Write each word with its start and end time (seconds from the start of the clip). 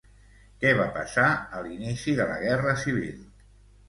Què 0.61 0.69
va 0.77 0.85
passar 0.95 1.25
a 1.57 1.61
l'inici 1.65 2.15
de 2.21 2.25
la 2.31 2.39
guerra 2.45 2.73
civil? 2.85 3.21